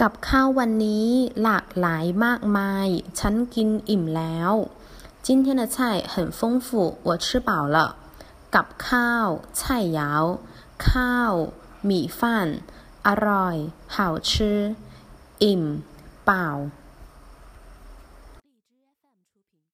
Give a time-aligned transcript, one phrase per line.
[0.00, 1.08] กับข้าววันนี้
[1.42, 4.52] หลากหลายมากมาย ฉันกินอิ่มแล้ว
[5.26, 5.76] 今天的菜
[6.12, 6.66] 很丰富
[7.08, 7.78] 我吃饱了
[8.54, 9.26] กับข้าว
[9.60, 9.62] 菜
[9.98, 10.00] 肴
[10.88, 11.32] ข้าว
[11.88, 12.20] 米饭
[13.06, 13.56] อร่อย
[13.94, 13.96] 好
[14.28, 14.30] 吃
[15.42, 15.62] อิ่ม
[16.24, 16.46] เปล่า